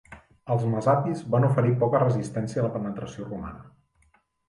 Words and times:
Els 0.55 0.63
messapis 0.71 1.21
van 1.35 1.45
oferir 1.51 1.75
poca 1.85 2.01
resistència 2.07 2.65
a 2.65 2.67
la 2.71 2.75
penetració 2.81 3.31
romana. 3.33 3.67